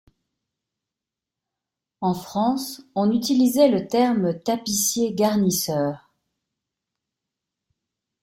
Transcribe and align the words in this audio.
En 1.99 2.15
France, 2.15 2.81
on 2.95 3.11
utilisait 3.11 3.67
le 3.69 3.87
terme 3.87 4.33
Tapissier 4.39 5.13
Garnisseur. 5.13 6.11